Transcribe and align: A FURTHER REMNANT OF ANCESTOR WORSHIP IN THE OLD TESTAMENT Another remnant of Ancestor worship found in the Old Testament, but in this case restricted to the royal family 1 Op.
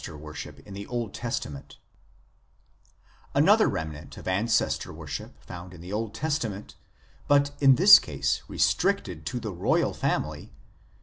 A 0.01 0.03
FURTHER 0.03 0.17
REMNANT 0.17 0.57
OF 0.57 0.57
ANCESTOR 0.57 0.57
WORSHIP 0.57 0.67
IN 0.67 0.73
THE 0.73 0.87
OLD 0.87 1.13
TESTAMENT 1.13 1.77
Another 3.35 3.67
remnant 3.67 4.17
of 4.17 4.27
Ancestor 4.27 4.91
worship 4.91 5.43
found 5.43 5.73
in 5.75 5.81
the 5.81 5.93
Old 5.93 6.15
Testament, 6.15 6.73
but 7.27 7.51
in 7.59 7.75
this 7.75 7.99
case 7.99 8.41
restricted 8.47 9.27
to 9.27 9.39
the 9.39 9.53
royal 9.53 9.93
family 9.93 10.39
1 10.45 10.45
Op. 10.47 10.53